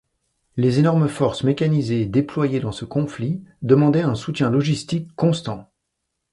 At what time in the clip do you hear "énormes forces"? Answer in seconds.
0.79-1.43